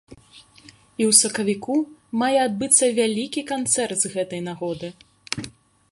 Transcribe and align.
І 0.11 1.03
ў 1.09 1.17
сакавіку 1.23 1.75
мае 2.23 2.31
адбыцца 2.47 2.85
вялікі 3.01 3.41
канцэрт 3.53 3.97
з 4.05 4.15
гэтай 4.17 4.41
нагоды. 4.51 4.87